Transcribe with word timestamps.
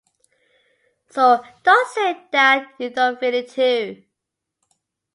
So 1.11 1.43
don't 1.61 1.87
say 1.89 2.25
that 2.31 2.73
you 2.79 2.89
don't 2.89 3.19
feel 3.19 3.35
it 3.35 3.49
too. 3.49 4.03